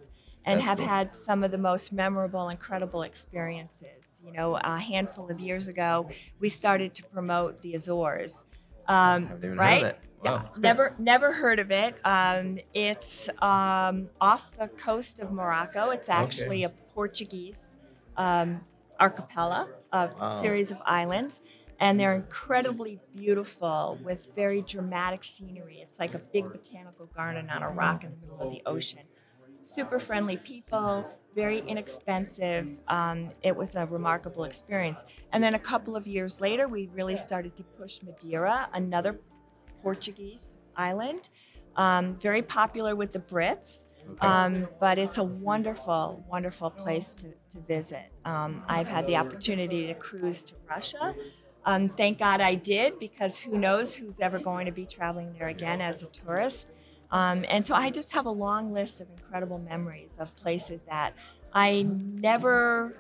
And 0.47 0.59
That's 0.61 0.69
have 0.69 0.79
cool. 0.79 0.89
had 0.89 1.13
some 1.13 1.43
of 1.43 1.53
the 1.53 1.59
most 1.59 1.91
memorable, 1.93 2.51
incredible 2.51 3.03
experiences. 3.03 4.21
You 4.23 4.33
know, 4.33 4.57
a 4.57 4.79
handful 4.79 5.31
of 5.31 5.41
years 5.41 5.69
ago, 5.69 6.09
we 6.39 6.49
started 6.51 6.95
to 6.97 7.03
promote 7.05 7.63
the 7.63 7.75
Azores. 7.75 8.45
Um, 8.87 9.27
haven't 9.29 9.45
even 9.45 9.51
heard 9.51 9.53
of 9.53 9.59
right? 9.59 9.95
Wow. 10.23 10.51
never 10.59 10.95
never 10.99 11.33
heard 11.33 11.59
of 11.61 11.71
it. 11.71 11.95
Um, 12.05 12.59
it's 12.75 13.31
um, 13.41 14.11
off 14.21 14.53
the 14.59 14.69
coast 14.69 15.21
of 15.21 15.31
Morocco. 15.31 15.91
It's 15.91 16.09
actually 16.11 16.65
a 16.65 16.71
Portuguese 16.95 17.63
um, 18.17 18.67
archipelago, 19.01 19.71
a 19.93 20.11
Wow. 20.21 20.29
series 20.43 20.71
of 20.71 20.79
islands, 20.85 21.41
and 21.81 21.99
they're 21.99 22.15
incredibly 22.15 23.01
beautiful 23.15 23.99
with 24.03 24.29
very 24.35 24.63
dramatic 24.63 25.25
scenery. 25.25 25.79
It's 25.81 25.99
like 25.99 26.15
a 26.15 26.19
big 26.19 26.51
botanical 26.51 27.07
garden 27.07 27.51
on 27.51 27.63
a 27.63 27.71
rock 27.71 28.05
in 28.05 28.11
the 28.11 28.17
middle 28.27 28.41
of 28.41 28.51
the 28.51 28.63
ocean. 28.67 29.01
Super 29.61 29.99
friendly 29.99 30.37
people, 30.37 31.07
very 31.35 31.61
inexpensive. 31.61 32.81
Um, 32.89 33.29
it 33.43 33.57
was 33.57 33.75
a 33.75 33.87
remarkable 33.87 34.45
experience. 34.45 35.05
And 35.33 35.43
then 35.43 35.55
a 35.55 35.59
couple 35.59 35.97
of 35.97 36.07
years 36.07 36.41
later, 36.41 36.69
we 36.69 36.89
really 36.93 37.17
started 37.17 37.57
to 37.57 37.65
push 37.65 38.03
Madeira, 38.03 38.69
another 38.73 39.19
Portuguese 39.83 40.63
island, 40.77 41.31
um, 41.77 42.17
very 42.21 42.43
popular 42.43 42.95
with 42.95 43.13
the 43.13 43.21
Brits. 43.21 43.87
Okay. 44.07 44.27
Um, 44.27 44.69
but 44.81 44.99
it's 44.99 45.17
a 45.17 45.25
wonderful, 45.25 46.23
wonderful 46.29 46.69
place 46.69 47.15
to, 47.15 47.33
to 47.49 47.61
visit. 47.67 48.13
Um, 48.27 48.63
I've 48.69 48.87
had 48.87 49.07
the 49.07 49.17
opportunity 49.17 49.87
to 49.87 49.95
cruise 49.95 50.43
to 50.45 50.55
Russia 50.69 51.15
Um, 51.67 51.89
thank 51.89 52.19
God 52.19 52.41
I 52.41 52.55
did 52.55 52.99
because 52.99 53.39
who 53.39 53.57
knows 53.59 53.95
who's 53.95 54.21
ever 54.21 54.39
going 54.39 54.67
to 54.67 54.73
be 54.73 54.85
traveling 54.87 55.33
there 55.33 55.49
again 55.49 55.81
as 55.81 56.03
a 56.03 56.07
tourist. 56.09 56.69
Um, 57.11 57.45
and 57.49 57.67
so 57.67 57.75
I 57.75 57.91
just 57.91 58.13
have 58.13 58.27
a 58.27 58.31
long 58.31 58.73
list 58.73 59.01
of 59.01 59.09
incredible 59.11 59.59
memories 59.59 60.15
of 60.19 60.35
places 60.37 60.83
that 60.85 61.15
I 61.53 61.83
never 61.83 62.95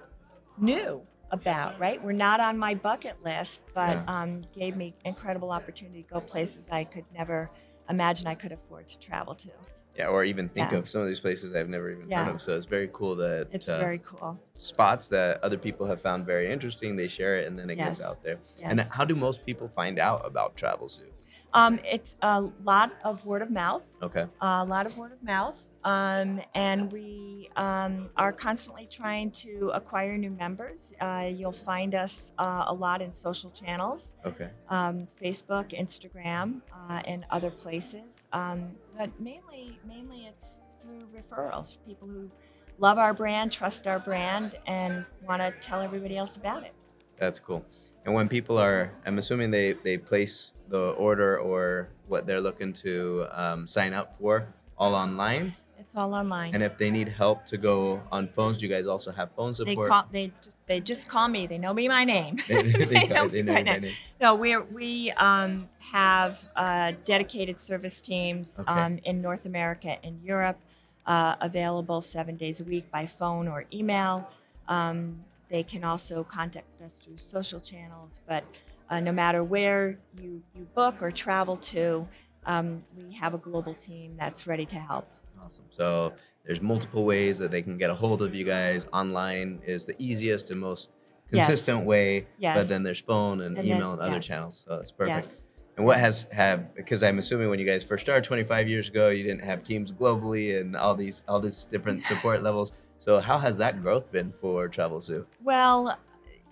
knew 0.56 1.02
about, 1.30 1.78
right? 1.80 2.02
We're 2.02 2.12
not 2.12 2.38
on 2.40 2.59
my 2.59 2.75
bucket 2.75 3.16
list, 3.25 3.62
but 3.75 3.94
Yeah. 3.94 4.04
um, 4.06 4.42
gave 4.52 4.76
me 4.76 4.94
incredible 5.04 5.50
opportunity 5.50 6.02
to 6.04 6.09
go 6.14 6.21
places 6.21 6.68
I 6.71 6.85
could 6.85 7.04
never 7.12 7.50
imagine 7.88 8.26
I 8.28 8.35
could 8.35 8.52
afford 8.52 8.88
to 8.88 8.99
travel 8.99 9.35
to. 9.35 9.50
Yeah, 9.97 10.09
or 10.09 10.25
even 10.25 10.49
think 10.49 10.73
Yeah. 10.73 10.79
of 10.79 10.89
some 10.89 11.03
of 11.03 11.07
these 11.07 11.21
places 11.21 11.55
I've 11.55 11.69
never 11.69 11.91
even 11.91 12.11
heard 12.11 12.29
of. 12.35 12.41
So 12.43 12.57
it's 12.57 12.67
very 12.67 12.89
cool 12.93 13.15
that 13.17 13.49
It's 13.53 13.69
uh, 13.69 13.79
very 13.79 13.99
cool. 14.05 14.39
spots 14.57 15.09
that 15.11 15.43
other 15.45 15.57
people 15.57 15.87
have 15.87 16.01
found 16.01 16.27
very 16.27 16.51
interesting, 16.51 16.97
they 16.97 17.07
share 17.09 17.37
it 17.39 17.47
and 17.47 17.57
then 17.59 17.71
it 17.71 17.77
gets 17.77 18.01
out 18.01 18.23
there. 18.23 18.39
Yes. 18.57 18.65
And 18.71 18.81
how 18.81 19.05
do 19.05 19.15
most 19.15 19.47
people 19.47 19.69
find 19.69 19.99
out 19.99 20.23
about 20.27 20.57
Travelzoo? 20.57 21.05
Um, 21.53 21.79
it's 21.85 22.17
a 22.23 22.41
lot 22.65 22.91
of 23.05 23.25
word 23.25 23.43
of 23.43 23.51
mouth. 23.51 23.87
Okay. 24.03 24.27
a 24.41 24.65
lot 24.65 24.87
of 24.87 24.99
word 24.99 25.13
of 25.13 25.23
mouth, 25.23 25.59
um, 25.85 26.41
and 26.55 26.91
we 26.93 27.50
um, 27.57 28.09
are 28.17 28.33
constantly 28.33 28.87
trying 28.91 29.31
to 29.33 29.71
acquire 29.75 30.17
new 30.17 30.31
members. 30.31 30.95
Uh, 31.00 31.31
you'll 31.33 31.53
find 31.53 31.95
us 31.95 32.33
uh, 32.38 32.64
a 32.67 32.75
lot 32.75 33.03
in 33.03 33.12
social 33.12 33.50
channels, 33.50 34.17
Okay. 34.25 34.49
um, 34.69 35.07
Facebook, 35.23 35.71
Instagram, 35.79 36.62
uh, 36.73 37.00
and 37.05 37.26
other 37.31 37.50
places. 37.50 38.26
Um, 38.33 38.71
but 38.97 39.11
mainly, 39.21 39.79
mainly 39.87 40.26
it's 40.26 40.61
through 40.81 41.07
referrals. 41.14 41.76
People 41.87 42.09
who 42.09 42.31
love 42.79 42.99
our 42.99 43.14
brand, 43.14 43.53
trust 43.53 43.87
our 43.87 43.99
brand, 43.99 44.57
and 44.67 45.05
want 45.26 45.41
to 45.43 45.53
tell 45.61 45.81
everybody 45.81 46.17
else 46.17 46.37
about 46.37 46.62
it. 46.64 46.73
That's 47.19 47.38
cool. 47.38 47.64
And 48.05 48.14
when 48.14 48.29
people 48.29 48.59
are, 48.59 48.93
I'm 49.07 49.19
assuming 49.19 49.50
they 49.50 49.73
they 49.73 49.97
place 49.97 50.53
the 50.69 50.91
order 50.93 51.38
or 51.38 51.91
what 52.07 52.26
they're 52.26 52.41
looking 52.41 52.73
to 52.73 53.26
um, 53.33 53.67
sign 53.67 53.95
up 53.95 54.14
for 54.14 54.53
all 54.76 54.95
online. 54.95 55.55
It's 55.85 55.97
all 55.97 56.14
online. 56.14 56.55
And 56.55 56.62
if 56.62 56.79
they 56.79 56.91
need 56.91 57.09
help 57.09 57.45
to 57.47 57.57
go 57.59 58.03
on 58.11 58.29
phones, 58.29 58.59
do 58.59 58.64
you 58.67 58.71
guys 58.71 58.87
also 58.87 59.12
have 59.12 59.31
phone 59.37 59.50
they 59.53 59.55
support? 59.73 59.88
call. 59.91 60.07
They 60.11 60.33
just. 60.43 60.67
They 60.67 60.81
just 60.81 61.09
call 61.09 61.29
me. 61.29 61.47
They 61.47 61.59
know 61.59 61.75
me 61.75 61.88
my 61.88 62.05
name. 62.05 62.38
they, 62.49 62.62
they, 62.62 62.85
They 62.87 63.07
know, 63.09 63.14
know 63.14 63.29
they 63.29 63.43
me 63.43 63.43
know 63.43 63.55
by 63.55 63.62
my 63.64 63.73
name. 63.73 63.81
name. 63.83 63.93
No, 64.21 64.35
we 64.35 64.57
we 64.57 65.11
um, 65.12 65.69
have 65.81 66.43
uh, 66.57 66.93
dedicated 67.05 67.61
service 67.61 68.00
teams 68.00 68.59
Okay. 68.59 68.71
um, 68.73 68.99
in 69.05 69.21
North 69.21 69.45
America 69.45 69.99
and 70.03 70.23
Europe, 70.23 70.59
uh, 71.07 71.37
available 71.41 72.00
seven 72.00 72.37
days 72.37 72.61
a 72.61 72.64
week 72.64 72.91
by 72.91 73.05
phone 73.05 73.47
or 73.47 73.64
email. 73.73 74.29
Um, 74.69 75.25
they 75.50 75.62
can 75.62 75.85
also 75.85 76.25
contact 76.25 76.81
us 76.81 77.05
through 77.05 77.19
social 77.19 77.61
channels, 77.61 78.21
but 78.26 78.43
uh, 78.88 79.00
no 79.00 79.12
matter 79.12 79.45
where 79.45 79.99
you, 80.21 80.43
you 80.57 80.67
book 80.75 81.03
or 81.03 81.11
travel 81.11 81.57
to, 81.59 82.09
um, 82.47 82.83
we 82.97 83.12
have 83.14 83.35
a 83.35 83.38
global 83.38 83.75
team 83.75 84.17
that's 84.19 84.47
ready 84.47 84.64
to 84.67 84.76
help. 84.76 85.07
Awesome. 85.43 85.64
So 85.71 86.12
there's 86.45 86.61
multiple 86.61 87.05
ways 87.05 87.38
that 87.38 87.50
they 87.50 87.62
can 87.62 87.76
get 87.79 87.91
a 87.91 87.95
hold 87.95 88.23
of 88.23 88.35
you 88.35 88.45
guys. 88.45 88.87
Online 88.93 89.61
is 89.64 89.85
the 89.85 89.95
easiest 89.99 90.50
and 90.50 90.61
most 90.61 90.97
Yes. 91.31 91.47
consistent 91.47 91.85
way. 91.87 92.26
Yes. 92.38 92.57
But 92.57 92.69
then 92.69 92.83
there's 92.83 93.00
phone 93.00 93.41
and, 93.41 93.57
And 93.59 93.67
then- 93.69 93.76
email 93.76 93.93
and 93.93 94.00
other 94.03 94.14
yes. 94.17 94.26
channels. 94.26 94.64
So 94.69 94.76
that's 94.76 94.91
perfect. 94.91 95.17
Yes. 95.26 95.47
And 95.76 95.85
what 95.85 95.99
has 95.99 96.29
have 96.31 96.75
because 96.76 97.03
I'm 97.03 97.19
assuming 97.19 97.49
when 97.50 97.59
you 97.59 97.67
guys 97.67 97.83
first 97.83 98.05
started 98.05 98.23
25 98.25 98.69
years 98.69 98.88
ago, 98.88 99.09
you 99.09 99.25
didn't 99.25 99.43
have 99.43 99.64
teams 99.64 99.93
globally 99.93 100.61
and 100.61 100.76
all 100.76 100.95
these 100.95 101.23
all 101.26 101.41
these 101.41 101.64
different 101.64 102.05
support 102.11 102.43
levels. 102.45 102.73
So 103.00 103.21
how 103.21 103.38
has 103.38 103.59
that 103.59 103.83
growth 103.83 104.11
been 104.12 104.33
for 104.33 104.69
Travelzoo? 104.69 105.26
Well, 105.43 105.99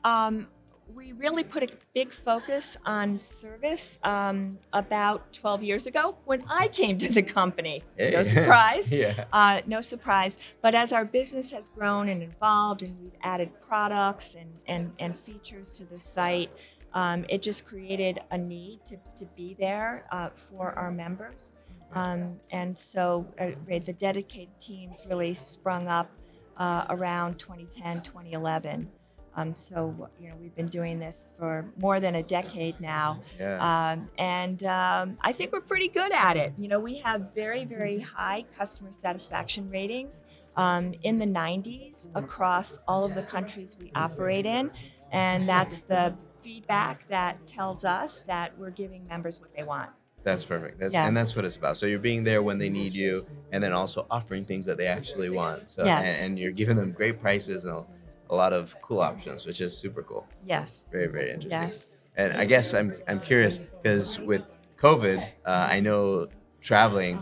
um, 0.04 0.48
we 0.94 1.12
really 1.12 1.44
put 1.44 1.62
a 1.62 1.68
big 1.94 2.10
focus 2.10 2.76
on 2.84 3.20
service 3.20 3.98
um, 4.02 4.58
about 4.72 5.32
12 5.32 5.62
years 5.62 5.86
ago 5.86 6.16
when 6.24 6.44
I 6.48 6.68
came 6.68 6.98
to 6.98 7.12
the 7.12 7.22
company. 7.22 7.82
No 7.98 8.22
surprise. 8.22 8.90
yeah. 8.92 9.24
Uh, 9.32 9.60
no 9.66 9.80
surprise. 9.80 10.38
But 10.60 10.74
as 10.74 10.92
our 10.92 11.04
business 11.04 11.50
has 11.52 11.68
grown 11.68 12.08
and 12.08 12.22
evolved, 12.22 12.82
and 12.82 12.98
we've 13.00 13.16
added 13.22 13.50
products 13.60 14.34
and, 14.34 14.50
and, 14.66 14.92
and 14.98 15.18
features 15.18 15.76
to 15.78 15.84
the 15.84 15.98
site, 15.98 16.50
um, 16.94 17.24
it 17.28 17.42
just 17.42 17.64
created 17.64 18.20
a 18.30 18.38
need 18.38 18.84
to, 18.86 18.96
to 19.16 19.24
be 19.36 19.56
there 19.58 20.06
uh, 20.12 20.30
for 20.30 20.72
our 20.78 20.90
members. 20.90 21.56
Um, 21.94 22.40
and 22.50 22.76
so 22.76 23.26
uh, 23.38 23.50
the 23.66 23.92
dedicated 23.92 24.58
teams 24.58 25.02
really 25.08 25.34
sprung 25.34 25.88
up 25.88 26.10
uh, 26.56 26.86
around 26.90 27.38
2010, 27.38 28.02
2011. 28.02 28.90
Um, 29.34 29.56
so, 29.56 30.10
you 30.20 30.28
know, 30.28 30.34
we've 30.40 30.54
been 30.54 30.66
doing 30.68 30.98
this 30.98 31.30
for 31.38 31.64
more 31.78 32.00
than 32.00 32.16
a 32.16 32.22
decade 32.22 32.78
now. 32.80 33.22
Yeah. 33.40 33.92
Um, 33.92 34.10
and 34.18 34.62
um, 34.64 35.16
I 35.22 35.32
think 35.32 35.52
we're 35.52 35.60
pretty 35.60 35.88
good 35.88 36.12
at 36.12 36.36
it. 36.36 36.52
You 36.58 36.68
know, 36.68 36.78
we 36.78 36.98
have 36.98 37.34
very, 37.34 37.64
very 37.64 37.98
high 38.00 38.44
customer 38.56 38.90
satisfaction 38.98 39.70
ratings 39.70 40.22
um, 40.56 40.94
in 41.02 41.18
the 41.18 41.26
90s 41.26 42.08
across 42.14 42.78
all 42.86 43.04
of 43.04 43.14
the 43.14 43.22
countries 43.22 43.76
we 43.80 43.90
operate 43.94 44.44
in. 44.44 44.70
And 45.10 45.48
that's 45.48 45.80
the 45.80 46.14
feedback 46.42 47.08
that 47.08 47.46
tells 47.46 47.84
us 47.84 48.22
that 48.24 48.52
we're 48.58 48.70
giving 48.70 49.06
members 49.06 49.40
what 49.40 49.54
they 49.56 49.62
want. 49.62 49.90
That's 50.24 50.44
perfect. 50.44 50.78
That's, 50.78 50.94
Yeah. 50.94 51.06
And 51.06 51.16
that's 51.16 51.34
what 51.34 51.44
it's 51.44 51.56
about. 51.56 51.76
So 51.76 51.86
you're 51.86 51.98
being 51.98 52.22
there 52.22 52.42
when 52.42 52.58
they 52.58 52.68
need 52.68 52.92
you, 52.92 53.26
and 53.50 53.62
then 53.62 53.72
also 53.72 54.06
offering 54.10 54.44
things 54.44 54.66
that 54.66 54.76
they 54.76 54.86
actually 54.86 55.30
want. 55.30 55.68
So 55.70 55.84
Yes. 55.84 56.06
and, 56.20 56.26
and 56.26 56.38
you're 56.38 56.52
giving 56.52 56.76
them 56.76 56.92
great 56.92 57.20
prices 57.20 57.64
and 57.64 57.84
a, 58.32 58.36
lot 58.42 58.52
of 58.52 58.74
cool 58.86 59.00
options, 59.00 59.46
which 59.46 59.60
is 59.60 59.76
super 59.76 60.02
cool. 60.02 60.24
Yes. 60.54 60.88
Very 60.92 61.08
very 61.16 61.30
interesting. 61.34 61.62
Yes. 61.68 61.90
And 62.16 62.28
I 62.42 62.44
guess 62.52 62.66
I'm 62.78 62.88
I'm 63.08 63.20
curious 63.20 63.58
because 63.58 64.18
with 64.30 64.42
COVID, 64.84 65.18
uh, 65.44 65.66
I 65.74 65.80
know 65.80 66.26
traveling 66.60 67.16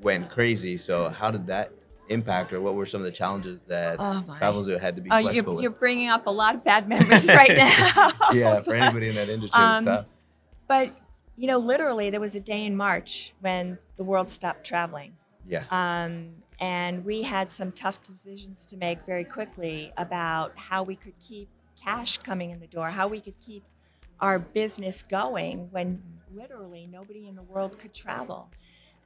went 0.00 0.24
crazy. 0.30 0.76
So 0.76 1.08
how 1.20 1.30
did 1.30 1.46
that 1.48 1.68
impact, 2.08 2.52
or 2.52 2.60
what 2.60 2.74
were 2.74 2.84
some 2.86 3.00
of 3.00 3.06
the 3.06 3.16
challenges 3.22 3.62
that 3.64 3.96
Oh. 3.98 4.22
Travelzoo 4.40 4.78
had 4.78 4.94
to 4.96 5.02
be 5.02 5.08
Oh, 5.10 5.20
flexible 5.22 5.34
you're, 5.34 5.54
with? 5.56 5.62
you're 5.62 5.70
bringing 5.86 6.08
up 6.10 6.26
a 6.26 6.30
lot 6.42 6.54
of 6.54 6.62
bad 6.62 6.88
memories 6.88 7.26
right 7.28 7.56
now. 7.64 8.10
yeah, 8.32 8.60
for 8.60 8.74
anybody 8.74 9.08
in 9.08 9.14
that 9.14 9.28
industry, 9.30 9.62
it's 9.70 9.78
Um, 9.78 9.84
tough. 9.86 10.08
But, 10.68 10.90
you 11.36 11.46
know, 11.46 11.58
literally, 11.58 12.10
there 12.10 12.20
was 12.20 12.34
a 12.34 12.40
day 12.40 12.64
in 12.66 12.76
March 12.76 13.32
when 13.40 13.78
the 13.96 14.04
world 14.04 14.30
stopped 14.30 14.64
traveling. 14.66 15.16
Yeah. 15.46 15.64
Um, 15.70 16.42
and 16.60 17.04
we 17.04 17.22
had 17.22 17.50
some 17.50 17.72
tough 17.72 18.02
decisions 18.02 18.66
to 18.66 18.76
make 18.76 19.04
very 19.04 19.24
quickly 19.24 19.92
about 19.96 20.56
how 20.58 20.82
we 20.82 20.96
could 20.96 21.18
keep 21.18 21.48
cash 21.82 22.18
coming 22.18 22.50
in 22.50 22.60
the 22.60 22.66
door, 22.66 22.90
how 22.90 23.08
we 23.08 23.20
could 23.20 23.38
keep 23.38 23.64
our 24.20 24.38
business 24.38 25.02
going 25.02 25.68
when 25.70 26.02
literally 26.34 26.88
nobody 26.90 27.26
in 27.26 27.34
the 27.34 27.42
world 27.42 27.78
could 27.78 27.92
travel. 27.92 28.48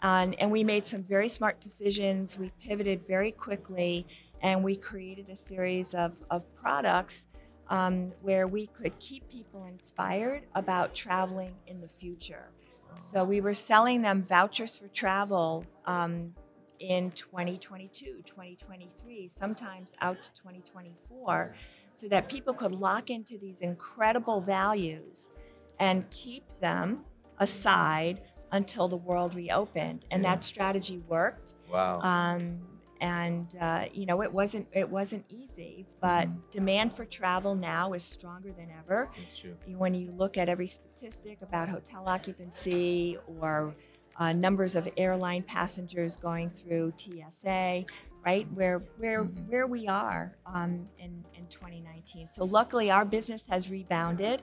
Um, 0.03 0.35
and 0.39 0.53
we 0.53 0.63
made 0.63 0.87
some 0.87 1.03
very 1.03 1.29
smart 1.29 1.61
decisions. 1.61 2.39
We 2.39 2.53
pivoted 2.63 3.07
very 3.07 3.33
quickly 3.33 4.07
and 4.41 4.63
we 4.63 4.77
created 4.77 5.29
a 5.29 5.37
series 5.37 5.95
of, 5.95 6.21
of 6.31 6.45
products 6.55 7.27
um, 7.69 8.13
where 8.23 8.47
we 8.47 8.67
could 8.67 8.99
keep 8.99 9.29
people 9.29 9.65
inspired 9.65 10.45
about 10.55 10.95
traveling 10.95 11.55
in 11.67 11.81
the 11.81 11.89
future. 11.89 12.51
So 12.97 13.25
we 13.25 13.41
were 13.41 13.55
selling 13.55 14.03
them 14.03 14.25
vouchers 14.25 14.77
for 14.77 14.89
travel 14.89 15.65
um, 15.85 16.35
in 16.81 17.11
2022, 17.13 18.23
2023, 18.25 19.29
sometimes 19.29 19.93
out 20.01 20.23
to 20.23 20.33
2024, 20.35 21.55
so 21.93 22.09
that 22.09 22.29
people 22.29 22.55
could 22.55 22.73
lock 22.73 23.11
into 23.11 23.39
these 23.39 23.61
incredible 23.61 24.41
values 24.41 25.31
and 25.79 26.09
keep 26.11 26.45
them 26.61 27.05
aside 27.39 28.21
until 28.53 28.89
the 28.89 28.97
world 28.97 29.35
reopened. 29.35 30.05
And 30.11 30.23
Yeah. 30.23 30.35
that 30.35 30.45
strategy 30.45 30.99
worked. 30.99 31.55
Wow. 31.71 32.01
Um, 32.01 32.61
and 33.01 33.55
uh, 33.61 33.85
you 33.93 34.07
know, 34.07 34.23
it 34.23 34.33
wasn't 34.33 34.67
it 34.73 34.89
wasn't 34.91 35.25
easy, 35.29 35.87
but 36.01 36.27
Mhm. 36.29 36.51
demand 36.51 36.97
for 36.97 37.05
travel 37.05 37.55
now 37.55 37.93
is 37.93 38.03
stronger 38.03 38.53
than 38.53 38.71
ever 38.71 39.09
That's 39.17 39.39
true. 39.39 39.57
when 39.69 39.95
you 39.95 40.11
look 40.11 40.37
at 40.37 40.49
every 40.49 40.67
statistic 40.67 41.41
about 41.43 41.69
hotel 41.69 42.09
occupancy 42.09 43.17
or 43.41 43.77
uh, 44.19 44.33
numbers 44.33 44.75
of 44.77 44.89
airline 44.97 45.43
passengers 45.43 46.17
going 46.17 46.51
through 46.51 46.93
TSA, 46.97 47.85
right? 48.25 48.47
Where 48.53 48.79
where 48.99 49.25
Mhm. 49.25 49.49
where 49.49 49.67
we 49.67 49.87
are 49.89 50.37
um, 50.47 50.89
in 50.99 51.25
in 51.35 51.47
2019. 51.49 52.29
So 52.33 52.45
luckily, 52.45 52.91
our 52.91 53.05
business 53.05 53.47
has 53.49 53.71
rebounded. 53.71 54.43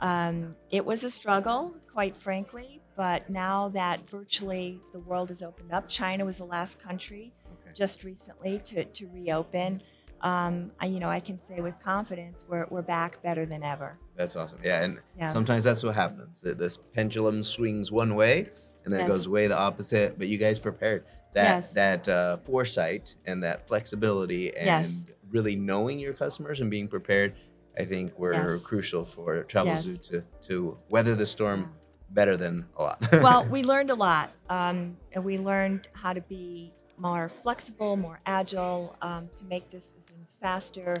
Um, 0.00 0.56
it 0.70 0.84
was 0.84 1.04
a 1.04 1.10
struggle, 1.10 1.74
quite 1.92 2.16
frankly, 2.16 2.80
but 2.96 3.30
now 3.30 3.68
that 3.70 4.06
virtually 4.08 4.80
the 4.92 4.98
world 4.98 5.28
has 5.28 5.42
opened 5.42 5.72
up, 5.72 5.88
China 5.88 6.24
was 6.24 6.38
the 6.38 6.44
last 6.44 6.78
country 6.80 7.32
Okay. 7.52 7.70
just 7.74 8.02
recently 8.04 8.58
to, 8.58 8.84
to 8.84 9.06
reopen. 9.06 9.80
Um, 10.20 10.72
I, 10.80 10.86
you 10.86 10.98
know, 11.00 11.08
I 11.08 11.20
can 11.20 11.38
say 11.38 11.60
with 11.60 11.78
confidence 11.78 12.44
we're, 12.48 12.66
we're 12.70 12.82
back 12.82 13.22
better 13.22 13.46
than 13.46 13.62
ever. 13.62 13.98
That's 14.16 14.34
awesome. 14.36 14.58
Yeah, 14.64 14.82
and 14.82 14.98
Yeah. 15.16 15.32
sometimes 15.32 15.62
that's 15.64 15.82
what 15.84 15.94
happens. 15.94 16.40
This 16.42 16.76
pendulum 16.92 17.42
swings 17.42 17.92
one 17.92 18.14
way, 18.16 18.46
and 18.84 18.92
then 18.92 19.00
Yes. 19.00 19.08
it 19.08 19.12
goes 19.12 19.28
way 19.28 19.46
the 19.46 19.58
opposite. 19.58 20.18
But 20.18 20.28
you 20.28 20.38
guys 20.38 20.58
prepared 20.58 21.04
that 21.34 21.56
Yes. 21.56 21.72
that 21.72 22.08
uh, 22.08 22.36
foresight 22.38 23.14
and 23.26 23.42
that 23.42 23.66
flexibility 23.66 24.54
and 24.56 24.66
Yes. 24.66 25.06
really 25.30 25.56
knowing 25.56 25.98
your 25.98 26.12
customers 26.12 26.60
and 26.60 26.70
being 26.70 26.88
prepared 26.88 27.34
I 27.78 27.84
think 27.84 28.16
were 28.18 28.60
crucial 28.60 29.04
for 29.04 29.42
Travel. 29.44 29.76
Zoo 29.76 29.96
to 29.96 30.22
to 30.42 30.78
weather 30.88 31.14
the 31.16 31.26
storm 31.26 31.74
better 32.10 32.36
than 32.36 32.66
a 32.76 32.82
lot. 32.82 33.04
well, 33.14 33.44
we 33.50 33.64
learned 33.64 33.90
a 33.90 33.94
lot, 33.96 34.30
um, 34.48 34.96
and 35.12 35.24
we 35.24 35.38
learned 35.38 35.88
how 35.92 36.12
to 36.12 36.20
be 36.20 36.72
more 36.96 37.28
flexible, 37.28 37.96
more 37.96 38.20
agile, 38.26 38.94
um, 39.02 39.28
to 39.34 39.44
make 39.46 39.68
decisions 39.70 40.38
faster. 40.40 40.94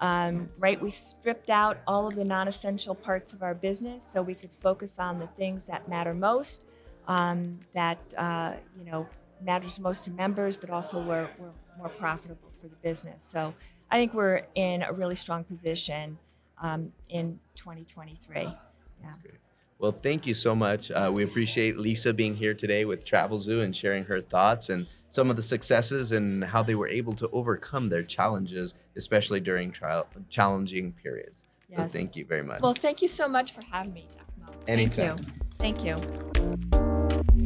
Um, 0.00 0.50
right, 0.58 0.80
we 0.80 0.90
stripped 0.90 1.48
out 1.48 1.78
all 1.86 2.06
of 2.06 2.14
the 2.14 2.24
non-essential 2.24 2.94
parts 2.94 3.32
of 3.32 3.42
our 3.42 3.54
business 3.54 4.04
so 4.04 4.20
we 4.22 4.34
could 4.34 4.50
focus 4.60 4.98
on 4.98 5.16
the 5.18 5.26
things 5.28 5.66
that 5.66 5.88
matter 5.88 6.12
most, 6.12 6.64
um, 7.08 7.58
that 7.74 7.98
uh, 8.16 8.54
you 8.78 8.84
know 8.88 9.08
matters 9.42 9.78
most 9.80 10.04
to 10.04 10.10
members, 10.10 10.56
but 10.56 10.70
also 10.70 11.02
were, 11.02 11.28
were 11.38 11.52
more 11.76 11.88
profitable 11.88 12.50
for 12.60 12.68
the 12.68 12.76
business. 12.76 13.24
So 13.24 13.54
I 13.90 13.96
think 13.96 14.14
we're 14.14 14.42
in 14.54 14.82
a 14.82 14.92
really 14.92 15.14
strong 15.14 15.44
position 15.44 16.18
um, 16.60 16.92
in 17.08 17.38
2023. 17.56 18.42
Yeah. 18.42 18.52
That's 19.02 19.16
great. 19.16 19.34
Well, 19.78 19.92
thank 19.92 20.26
you 20.26 20.34
so 20.34 20.56
much. 20.56 20.90
Uh, 20.90 21.12
we 21.14 21.22
appreciate 21.22 21.78
Lisa 21.78 22.12
being 22.12 22.34
here 22.34 22.52
today 22.52 22.84
with 22.84 23.04
Travelzoo 23.04 23.62
and 23.62 23.74
sharing 23.74 24.04
her 24.06 24.20
thoughts 24.20 24.70
and 24.70 24.88
some 25.08 25.30
of 25.30 25.36
the 25.36 25.42
successes 25.42 26.10
and 26.10 26.42
how 26.42 26.64
they 26.64 26.74
were 26.74 26.88
able 26.88 27.12
to 27.12 27.28
overcome 27.30 27.88
their 27.88 28.02
challenges, 28.02 28.74
especially 28.96 29.38
during 29.38 29.70
trial, 29.70 30.08
challenging 30.28 30.92
periods. 30.92 31.44
So 31.70 31.82
Yes. 31.82 31.92
thank 31.92 32.16
you 32.16 32.24
very 32.24 32.42
much. 32.42 32.60
Well, 32.60 32.74
thank 32.74 33.02
you 33.02 33.08
so 33.08 33.28
much 33.28 33.52
for 33.52 33.62
having 33.70 33.92
me, 33.92 34.06
Giacomo. 34.12 34.58
Anytime. 34.66 35.16
Thank 35.58 35.84
you. 35.84 35.94
Thank 35.94 36.36
you. 36.36 36.37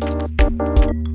Thank 0.02 1.06
you. 1.06 1.11